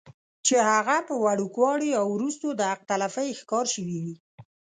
[0.45, 4.15] چې هغه پۀ وړوکوالي يا وروستو د حق تلفۍ ښکار شوي وي